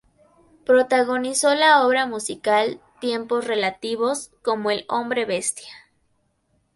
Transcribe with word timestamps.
Protagonizó 0.65 1.53
la 1.53 1.85
obra 1.85 2.07
musical 2.07 2.81
"Tiempos 2.99 3.45
Relativos", 3.45 4.31
como 4.41 4.71
el 4.71 4.83
hombre 4.89 5.25
bestia. 5.25 5.71